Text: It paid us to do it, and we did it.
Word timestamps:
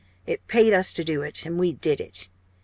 It 0.25 0.47
paid 0.47 0.73
us 0.73 0.93
to 0.93 1.03
do 1.03 1.21
it, 1.21 1.45
and 1.45 1.59
we 1.59 1.73
did 1.73 2.01
it. 2.01 2.27